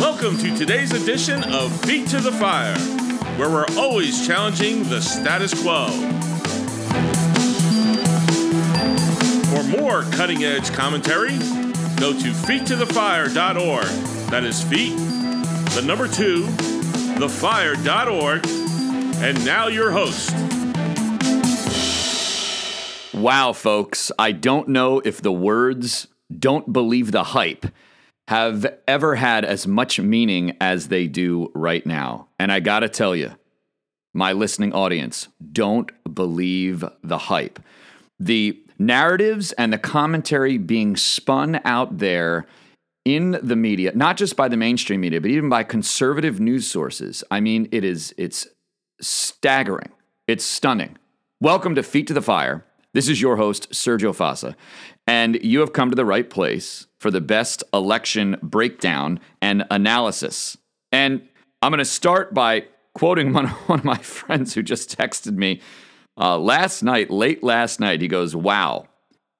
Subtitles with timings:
[0.00, 2.78] Welcome to today's edition of Feet to the Fire,
[3.36, 5.88] where we're always challenging the status quo.
[9.50, 11.36] For more cutting edge commentary,
[11.96, 13.86] go to feettothefire.org.
[14.30, 14.96] That is feet,
[15.74, 16.44] the number two,
[17.18, 18.46] thefire.org.
[19.20, 20.32] And now your host.
[23.12, 26.06] Wow, folks, I don't know if the words
[26.38, 27.66] don't believe the hype
[28.28, 32.28] have ever had as much meaning as they do right now.
[32.38, 33.30] And I gotta tell you,
[34.12, 37.58] my listening audience, don't believe the hype.
[38.20, 42.44] The narratives and the commentary being spun out there
[43.06, 47.24] in the media, not just by the mainstream media, but even by conservative news sources.
[47.30, 48.46] I mean, it is it's
[49.00, 49.92] staggering.
[50.26, 50.98] It's stunning.
[51.40, 52.66] Welcome to Feet to the Fire.
[52.98, 54.56] This is your host, Sergio Fasa,
[55.06, 60.58] and you have come to the right place for the best election breakdown and analysis.
[60.90, 61.22] And
[61.62, 62.64] I'm going to start by
[62.94, 65.60] quoting one, one of my friends who just texted me
[66.20, 68.00] uh, last night, late last night.
[68.00, 68.88] He goes, Wow,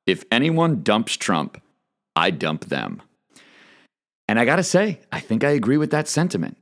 [0.07, 1.61] if anyone dumps Trump,
[2.15, 3.03] I dump them.
[4.29, 6.59] And I got to say, I think I agree with that sentiment.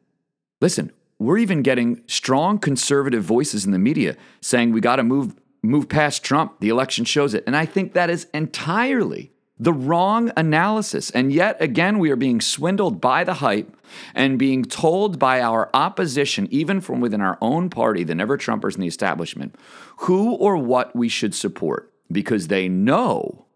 [0.63, 5.35] Listen, we're even getting strong conservative voices in the media saying we got to move
[5.69, 6.61] move past Trump.
[6.61, 7.45] The election shows it.
[7.47, 11.11] And I think that is entirely the wrong analysis.
[11.11, 13.75] And yet again, we are being swindled by the hype
[14.15, 18.75] and being told by our opposition, even from within our own party, the never Trumpers
[18.75, 19.55] and the establishment,
[19.99, 23.47] who or what we should support because they know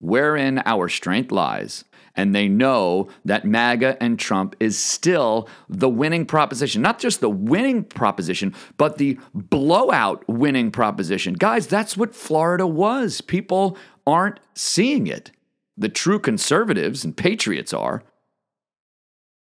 [0.00, 1.84] wherein our strength lies.
[2.16, 6.80] And they know that MAGA and Trump is still the winning proposition.
[6.80, 11.34] Not just the winning proposition, but the blowout winning proposition.
[11.34, 13.20] Guys, that's what Florida was.
[13.20, 15.30] People aren't seeing it.
[15.76, 18.02] The true conservatives and patriots are.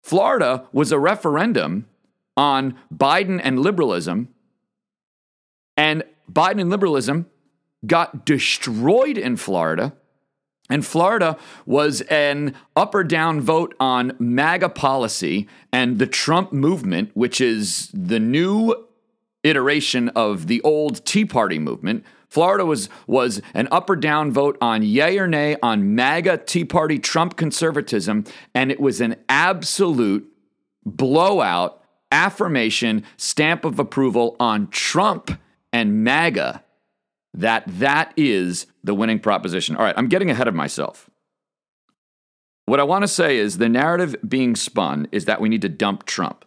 [0.02, 1.86] Florida was a referendum
[2.36, 4.28] on Biden and liberalism,
[5.76, 7.26] and Biden and liberalism
[7.86, 9.94] got destroyed in Florida
[10.70, 11.36] and Florida
[11.66, 17.90] was an up or down vote on MAGA policy and the Trump movement, which is
[17.92, 18.74] the new
[19.42, 22.02] iteration of the old Tea Party movement.
[22.28, 26.64] Florida was, was an up or down vote on yay or nay on MAGA, Tea
[26.64, 30.28] Party, Trump conservatism, and it was an absolute
[30.84, 35.38] blowout affirmation, stamp of approval on Trump
[35.72, 36.63] and MAGA
[37.34, 39.76] that that is the winning proposition.
[39.76, 41.10] All right, I'm getting ahead of myself.
[42.66, 45.68] What I want to say is the narrative being spun is that we need to
[45.68, 46.44] dump Trump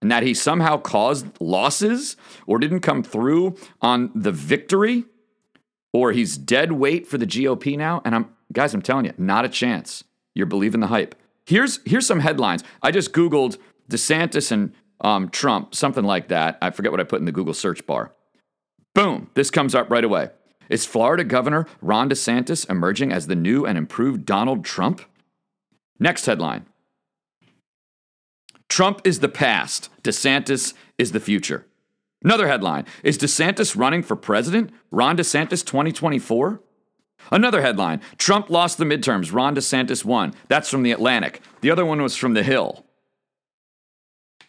[0.00, 5.04] and that he somehow caused losses or didn't come through on the victory
[5.92, 8.02] or he's dead weight for the GOP now.
[8.04, 10.04] And I'm, guys, I'm telling you, not a chance.
[10.34, 11.14] You're believing the hype.
[11.46, 12.62] Here's, here's some headlines.
[12.82, 13.56] I just Googled
[13.90, 16.58] DeSantis and um, Trump, something like that.
[16.62, 18.12] I forget what I put in the Google search bar.
[18.96, 20.30] Boom, this comes up right away.
[20.70, 25.02] Is Florida Governor Ron DeSantis emerging as the new and improved Donald Trump?
[26.00, 26.64] Next headline
[28.70, 31.66] Trump is the past, DeSantis is the future.
[32.24, 34.70] Another headline Is DeSantis running for president?
[34.90, 36.62] Ron DeSantis 2024?
[37.30, 40.32] Another headline Trump lost the midterms, Ron DeSantis won.
[40.48, 41.42] That's from The Atlantic.
[41.60, 42.86] The other one was from The Hill.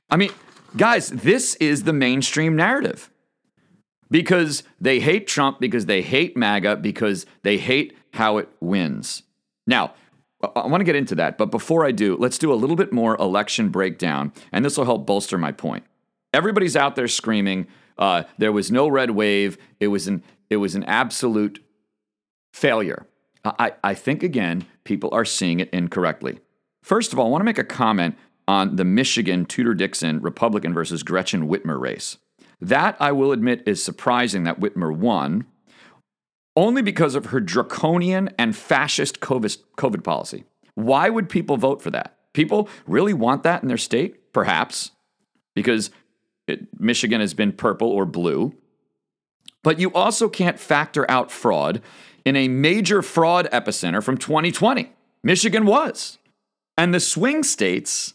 [0.10, 0.32] I mean,
[0.78, 3.10] guys, this is the mainstream narrative
[4.10, 9.24] because they hate Trump, because they hate MAGA, because they hate how it wins.
[9.66, 9.94] Now,
[10.56, 12.94] I want to get into that, but before I do, let's do a little bit
[12.94, 15.84] more election breakdown, and this will help bolster my point.
[16.34, 17.68] Everybody's out there screaming,
[17.98, 19.58] uh, there was no red wave.
[19.80, 21.64] It was an it was an absolute
[22.54, 23.08] failure.
[23.44, 26.40] I, I think again, people are seeing it incorrectly.
[26.84, 28.18] First of all, I want to make a comment
[28.48, 32.18] on the Michigan Tudor Dixon Republican versus Gretchen Whitmer race.
[32.60, 35.46] That, I will admit, is surprising that Whitmer won,
[36.56, 40.44] only because of her draconian and fascist COVID policy.
[40.74, 42.18] Why would people vote for that?
[42.34, 44.34] People really want that in their state?
[44.34, 44.92] Perhaps,
[45.56, 45.92] because
[46.48, 48.54] it, Michigan has been purple or blue.
[49.64, 51.82] But you also can't factor out fraud
[52.26, 54.92] in a major fraud epicenter from 2020.
[55.24, 56.18] Michigan was.
[56.78, 58.14] And the swing states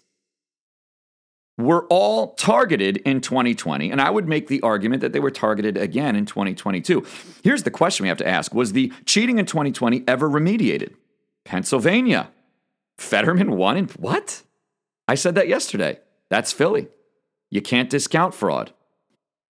[1.58, 3.90] were all targeted in 2020.
[3.90, 7.04] And I would make the argument that they were targeted again in 2022.
[7.42, 10.94] Here's the question we have to ask Was the cheating in 2020 ever remediated?
[11.44, 12.30] Pennsylvania.
[12.98, 14.42] Fetterman won in what?
[15.08, 15.98] I said that yesterday.
[16.30, 16.88] That's Philly.
[17.50, 18.72] You can't discount fraud.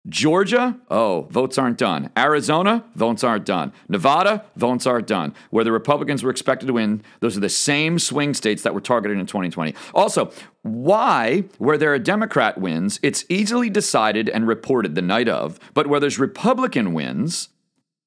[0.09, 2.09] Georgia, oh, votes aren't done.
[2.17, 3.73] Arizona, votes aren't done.
[3.89, 5.33] Nevada, votes aren't done.
[5.49, 8.81] Where the Republicans were expected to win, those are the same swing states that were
[8.81, 9.75] targeted in 2020.
[9.93, 10.31] Also,
[10.61, 15.87] why, where there are Democrat wins, it's easily decided and reported the night of, but
[15.87, 17.49] where there's Republican wins,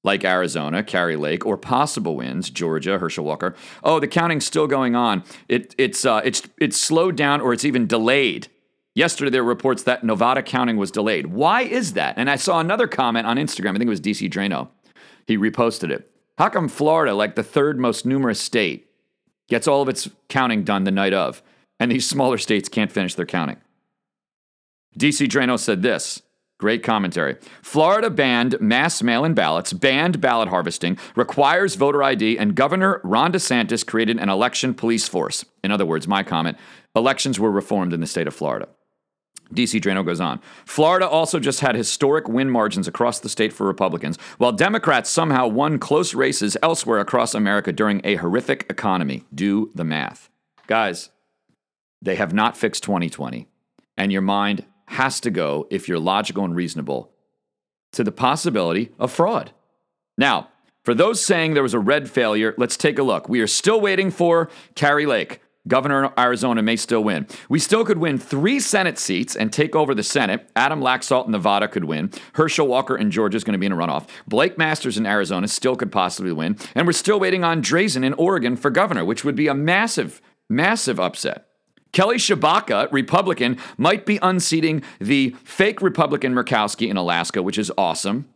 [0.03, 3.55] like Arizona, Kari Lake, or possible wins, Georgia, Herschel Walker.
[3.85, 5.23] Oh, the counting's still going on.
[5.49, 8.49] It, it's, uh, it's, it's slowed down or it's even delayed.
[8.95, 11.29] Yesterday, there were reports that Nevada counting was delayed.
[11.29, 12.15] Why is that?
[12.19, 13.71] And I saw another comment on Instagram.
[13.71, 14.69] I think it was DC Draino.
[15.27, 16.11] He reposted it.
[16.39, 18.91] How come Florida, like the third most numerous state,
[19.49, 21.43] gets all of its counting done the night of,
[21.79, 23.59] and these smaller states can't finish their counting?
[24.99, 26.23] DC Draino said this.
[26.59, 27.37] Great commentary.
[27.63, 33.33] Florida banned mass mail in ballots, banned ballot harvesting, requires voter ID, and Governor Ron
[33.33, 35.45] DeSantis created an election police force.
[35.65, 36.59] In other words, my comment
[36.95, 38.69] elections were reformed in the state of Florida.
[39.55, 40.41] DC Draino goes on.
[40.65, 45.47] Florida also just had historic win margins across the state for Republicans, while Democrats somehow
[45.47, 49.25] won close races elsewhere across America during a horrific economy.
[49.35, 50.31] Do the math.
[50.67, 51.11] Guys,
[52.01, 53.49] they have not fixed 2020,
[53.97, 57.11] and your mind has to go, if you're logical and reasonable,
[57.93, 59.53] to the possibility of fraud.
[60.17, 60.49] Now,
[60.85, 63.29] for those saying there was a red failure, let's take a look.
[63.29, 65.41] We are still waiting for Kari Lake.
[65.69, 67.27] Governor of Arizona may still win.
[67.51, 70.49] We still could win three Senate seats and take over the Senate.
[70.57, 72.11] Adam Laxalt in Nevada could win.
[72.33, 74.09] Herschel Walker in Georgia is going to be in a runoff.
[74.27, 76.57] Blake Masters in Arizona still could possibly win.
[76.75, 80.23] And we're still waiting on Drazan in Oregon for governor, which would be a massive,
[80.49, 81.47] massive upset.
[81.93, 88.30] Kelly Tshibaka, Republican, might be unseating the fake Republican Murkowski in Alaska, which is awesome.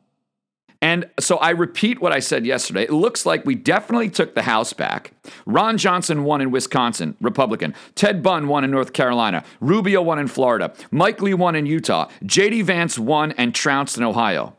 [0.85, 2.83] And so I repeat what I said yesterday.
[2.83, 5.13] It looks like we definitely took the House back.
[5.47, 7.75] Ron Johnson won in Wisconsin, Republican.
[7.95, 9.45] Ted Budd won in North Carolina.
[9.61, 10.75] Rubio won in Florida.
[10.91, 12.11] Mike Lee won in Utah.
[12.27, 12.61] J.D.
[12.61, 14.57] Vance won and trounced in Ohio.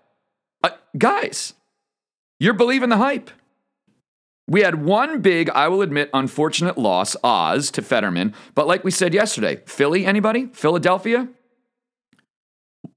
[0.63, 1.53] Uh, guys,
[2.39, 3.29] you're believing the hype.
[4.47, 8.33] We had one big, I will admit, unfortunate loss, Oz, to Fetterman.
[8.55, 10.47] But like we said yesterday, Philly, anybody?
[10.53, 11.27] Philadelphia?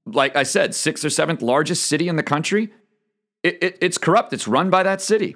[0.07, 2.71] Like I said, sixth or seventh largest city in the country
[3.43, 4.33] it, it, it's corrupt.
[4.33, 5.35] It's run by that city.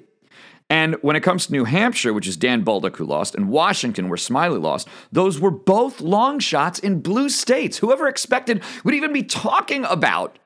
[0.70, 4.08] And when it comes to New Hampshire, which is Dan Bolduc who lost, and Washington,
[4.08, 7.78] where Smiley lost, those were both long shots in blue states.
[7.78, 10.38] Whoever expected would even be talking about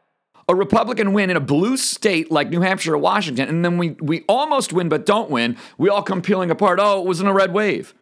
[0.49, 3.91] a Republican win in a blue state like New Hampshire or Washington, and then we,
[4.01, 6.81] we almost win but don't win, we all come peeling apart.
[6.83, 7.95] Oh, it wasn't a red wave.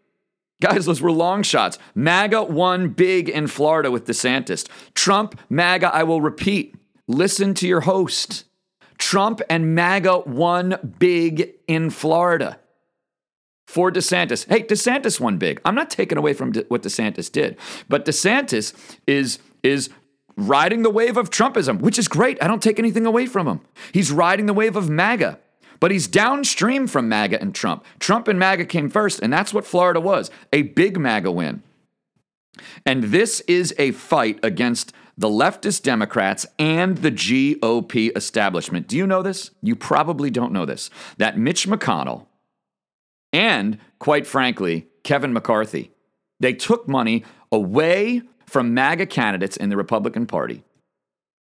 [0.63, 1.79] Guys, those were long shots.
[1.95, 4.67] MAGA won big in Florida with DeSantis.
[4.95, 6.75] Trump, MAGA, I will repeat,
[7.07, 8.45] listen to your host.
[8.99, 12.59] Trump and MAGA won big in Florida
[13.67, 14.49] for DeSantis.
[14.49, 15.61] Hey, DeSantis won big.
[15.65, 17.57] I'm not taking away from what DeSantis did,
[17.89, 18.75] but DeSantis
[19.07, 19.91] is is
[20.37, 22.43] riding the wave of Trumpism, which is great.
[22.43, 23.61] I don't take anything away from him.
[23.93, 25.39] He's riding the wave of MAGA.
[25.79, 27.85] But he's downstream from MAGA and Trump.
[27.99, 31.63] Trump and MAGA came first, and that's what Florida was a big MAGA win.
[32.85, 38.87] And this is a fight against the leftist Democrats and the GOP establishment.
[38.87, 39.51] Do you know this?
[39.63, 40.91] You probably don't know this.
[41.17, 42.27] That Mitch McConnell
[43.33, 45.93] and, quite frankly, Kevin McCarthy,
[46.41, 50.63] they took money away from MAGA candidates in the Republican Party,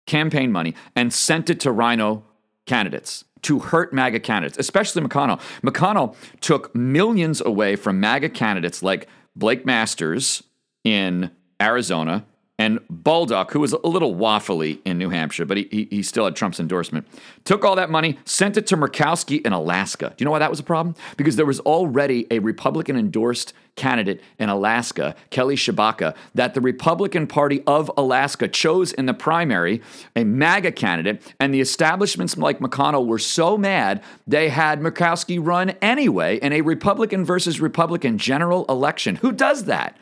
[0.06, 2.25] campaign money, and sent it to RINO
[2.67, 5.41] candidates to hurt MAGA candidates, especially McConnell.
[5.62, 10.43] McConnell took millions away from MAGA candidates like Blake Masters
[10.82, 11.31] in
[11.61, 12.25] Arizona
[12.58, 16.25] and Bolduc, who was a little waffly in New Hampshire, but he, he, he, still
[16.25, 17.06] had Trump's endorsement,
[17.44, 20.11] took all that money, sent it to Murkowski in Alaska.
[20.11, 20.94] Do you know why that was a problem?
[21.17, 27.27] Because there was already a Republican endorsed candidate in Alaska, Kelly Tshibaka, that the Republican
[27.27, 29.82] Party of Alaska chose in the primary,
[30.15, 35.70] a MAGA candidate, and the establishments like McConnell were so mad they had Murkowski run
[35.82, 39.17] anyway in a Republican versus Republican general election.
[39.17, 39.96] Who does that?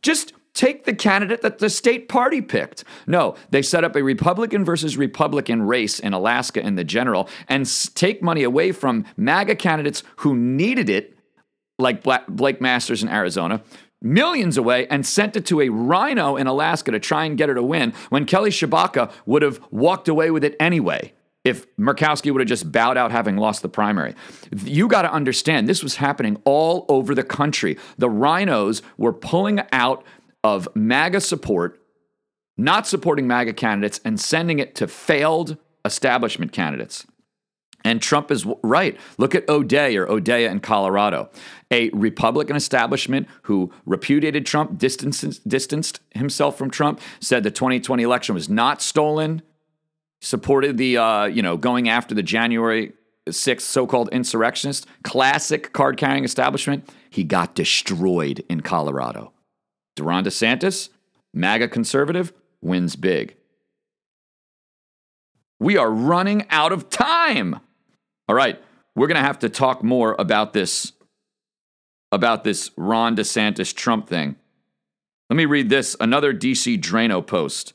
[0.00, 2.82] Just Take the candidate that the state party picked.
[3.06, 7.64] No, they set up a Republican versus Republican race in Alaska in the general and
[7.94, 11.16] take money away from MAGA candidates who needed it,
[11.78, 13.62] like Blake Masters in Arizona,
[14.02, 17.54] millions away and sent it to a RINO in Alaska to try and get her
[17.54, 21.12] to win when Kelly Tshibaka would have walked away with it anyway
[21.44, 24.16] if Murkowski would have just bowed out having lost the primary.
[24.64, 27.78] You got to understand, this was happening all over the country.
[27.96, 30.02] The RINOs were pulling out
[30.54, 31.78] of MAGA support,
[32.56, 37.06] not supporting MAGA candidates, and sending it to failed establishment candidates.
[37.84, 38.98] And Trump is right.
[39.18, 41.30] Look at O'Day or O'Dea in Colorado,
[41.70, 48.34] a Republican establishment who repudiated Trump, distanced, distanced himself from Trump, said the 2020 election
[48.34, 49.42] was not stolen,
[50.20, 52.92] supported the, uh, you know, going after the January
[53.26, 56.88] 6th so called insurrectionists, classic card carrying establishment.
[57.10, 59.32] He got destroyed in Colorado.
[60.00, 60.88] Ron DeSantis,
[61.34, 63.36] MAGA conservative, wins big.
[65.60, 67.60] We are running out of time.
[68.28, 68.60] All right,
[68.94, 70.92] we're going to have to talk more about this
[72.10, 74.36] about this Ron DeSantis Trump thing.
[75.28, 77.74] Let me read this another DC Draino post.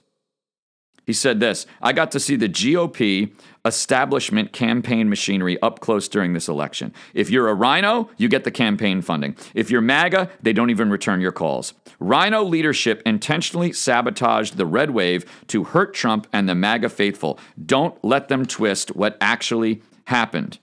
[1.06, 3.32] He said this I got to see the GOP
[3.66, 6.94] establishment campaign machinery up close during this election.
[7.14, 9.38] If you're a RINO, you get the campaign funding.
[9.54, 11.74] If you're MAGA, they don't even return your calls.
[12.00, 17.40] RINO leadership intentionally sabotaged the red wave to hurt Trump and the MAGA faithful.
[17.66, 20.60] Don't let them twist what actually happened.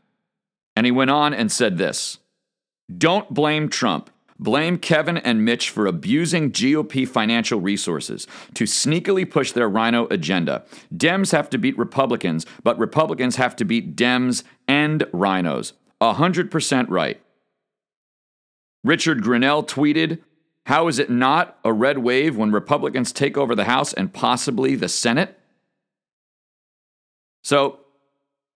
[0.76, 2.18] And he went on and said this
[2.96, 4.10] Don't blame Trump.
[4.40, 10.64] Blame Kevin and Mitch for abusing GOP financial resources to sneakily push their RINO agenda.
[10.92, 15.74] Dems have to beat Republicans, but Republicans have to beat Dems and RINOs.
[16.00, 17.20] 100% right.
[18.82, 20.20] Richard Grenell tweeted,
[20.64, 24.74] How is it not a red wave when Republicans take over the House and possibly
[24.74, 25.38] the Senate?
[27.44, 27.80] So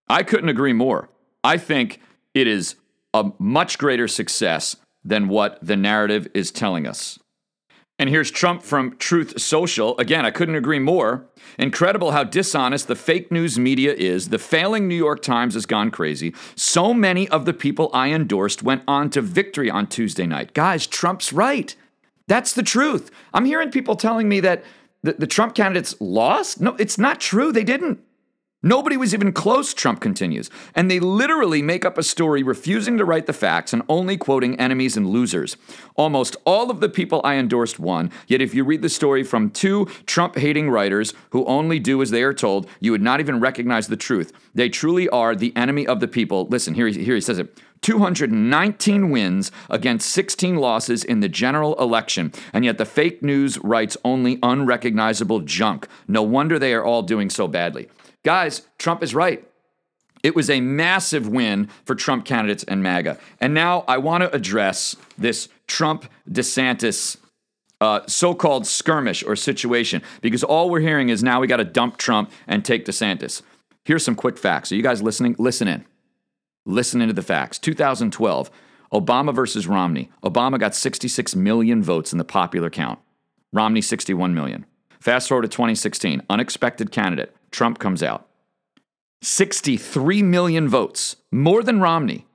[0.08, 1.10] I couldn't agree more.
[1.42, 2.00] I think
[2.32, 2.76] it is
[3.12, 7.18] a much greater success than what the narrative is telling us.
[7.98, 9.96] And here's Trump from Truth Social.
[9.98, 11.26] Again, I couldn't agree more.
[11.58, 14.30] Incredible how dishonest the fake news media is.
[14.30, 16.34] The failing New York Times has gone crazy.
[16.56, 20.54] So many of the people I endorsed went on to victory on Tuesday night.
[20.54, 21.76] Guys, Trump's right.
[22.26, 23.12] That's the truth.
[23.32, 24.64] I'm hearing people telling me that
[25.04, 26.60] the, the Trump candidates lost.
[26.60, 27.52] No, it's not true.
[27.52, 28.00] They didn't.
[28.64, 30.48] Nobody was even close, Trump continues.
[30.74, 34.58] And they literally make up a story refusing to write the facts and only quoting
[34.58, 35.58] enemies and losers.
[35.96, 39.50] Almost all of the people I endorsed won, yet if you read the story from
[39.50, 43.38] two Trump hating writers who only do as they are told, you would not even
[43.38, 44.32] recognize the truth.
[44.54, 46.46] They truly are the enemy of the people.
[46.46, 47.60] Listen, here he, here he says it.
[47.82, 53.98] 219 wins against 16 losses in the general election, and yet the fake news writes
[54.06, 55.86] only unrecognizable junk.
[56.08, 57.90] No wonder they are all doing so badly.
[58.24, 59.46] Guys, Trump is right.
[60.22, 63.18] It was a massive win for Trump candidates and MAGA.
[63.40, 67.18] And now I want to address this Trump DeSantis
[67.80, 71.64] uh, so called skirmish or situation because all we're hearing is now we got to
[71.64, 73.42] dump Trump and take DeSantis.
[73.84, 74.72] Here's some quick facts.
[74.72, 75.36] Are you guys listening?
[75.38, 75.84] Listen in.
[76.64, 77.58] Listen into the facts.
[77.58, 78.50] 2012,
[78.94, 80.10] Obama versus Romney.
[80.22, 82.98] Obama got 66 million votes in the popular count,
[83.52, 84.64] Romney 61 million.
[84.98, 87.36] Fast forward to 2016, unexpected candidate.
[87.54, 88.28] Trump comes out.
[89.22, 92.26] 63 million votes, more than Romney,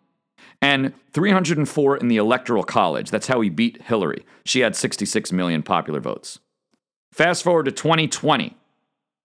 [0.62, 3.12] and 304 in the Electoral College.
[3.12, 4.26] That's how he beat Hillary.
[4.46, 6.40] She had 66 million popular votes.
[7.12, 8.56] Fast forward to 2020,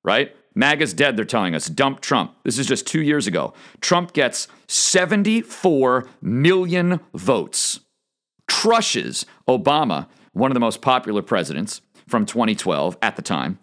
[0.02, 0.34] right?
[0.56, 1.66] MAGA's dead, they're telling us.
[1.66, 2.34] Dump Trump.
[2.42, 3.54] This is just two years ago.
[3.80, 7.80] Trump gets 74 million votes,
[8.48, 13.60] crushes Obama, one of the most popular presidents from 2012 at the time,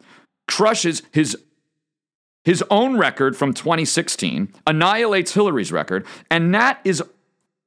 [0.48, 1.36] crushes his
[2.44, 7.04] his own record from 2016, annihilates Hillary's record, and that is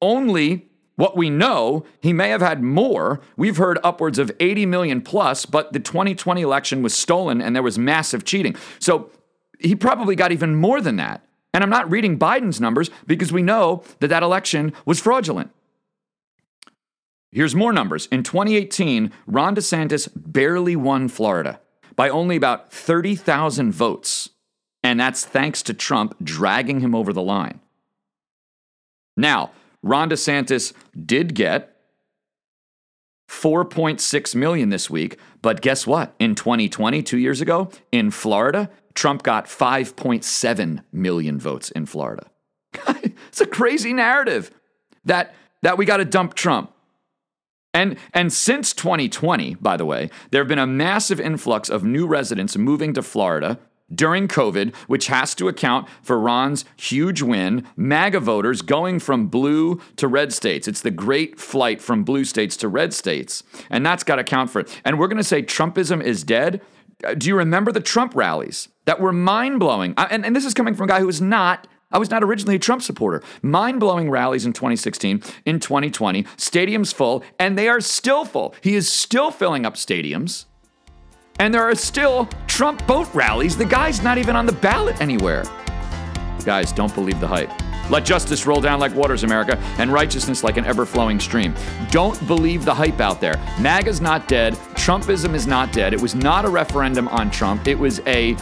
[0.03, 1.85] only what we know.
[2.01, 3.21] He may have had more.
[3.37, 7.63] We've heard upwards of 80 million plus, but the 2020 election was stolen and there
[7.63, 8.55] was massive cheating.
[8.79, 9.11] So
[9.59, 11.27] he probably got even more than that.
[11.53, 15.51] And I'm not reading Biden's numbers because we know that that election was fraudulent.
[17.31, 18.07] Here's more numbers.
[18.13, 21.61] In 2018, Ron DeSantis barely won Florida
[21.97, 24.31] by only about 30,000 votes.
[24.85, 27.61] And that's thanks to Trump dragging him over the line.
[29.17, 29.51] Now,
[29.83, 30.75] Ron DeSantis
[31.05, 31.75] did get
[33.31, 36.15] 4.6 million this week, but guess what?
[36.19, 42.27] In 2020, two years ago, in Florida, Trump got 5.7 million votes in Florida.
[43.29, 44.51] it's a crazy narrative
[45.05, 46.73] that, that we got to dump Trump.
[47.73, 52.07] And, and since 2020, by the way, there have been a massive influx of new
[52.07, 53.59] residents moving to Florida
[53.93, 59.81] during COVID, which has to account for Ron's huge win, MAGA voters going from blue
[59.97, 60.67] to red states.
[60.69, 63.43] It's the great flight from blue states to red states.
[63.71, 64.81] And that's got to account for it.
[64.85, 66.61] And we're going to say Trumpism is dead.
[67.05, 69.95] Uh, do you remember the Trump rallies that were mind blowing?
[69.97, 72.57] And, and this is coming from a guy who was not I was not originally
[72.57, 73.23] a Trump supporter.
[73.41, 78.53] Mind blowing rallies in 2016, in 2020, stadiums full, and they are still full.
[78.63, 80.47] He is still filling up stadiums.
[81.41, 83.57] And there are still Trump boat rallies.
[83.57, 85.45] The guy's not even on the ballot anywhere.
[86.45, 87.51] Guys, don't believe the hype.
[87.91, 91.55] Let justice roll down like waters, America, and righteousness like an ever flowing stream.
[91.91, 93.37] Don't believe the hype out there.
[93.61, 94.55] MAGA's not dead.
[94.75, 95.93] Trumpism is not dead.
[95.93, 97.67] It was not a referendum on Trump.
[97.67, 98.37] It was a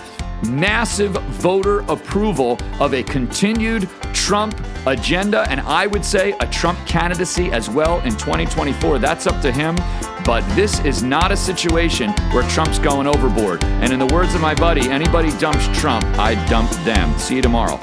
[0.49, 7.51] massive voter approval of a continued Trump agenda, and I would say a Trump candidacy
[7.53, 8.99] as well in 2024.
[8.99, 9.77] That's up to him.
[10.25, 13.63] But this is not a situation where Trump's going overboard.
[13.65, 17.19] And in the words of my buddy, anybody dumps Trump, I dump them.
[17.19, 17.81] See you tomorrow.